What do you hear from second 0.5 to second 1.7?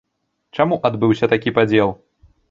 Чаму адбыўся такі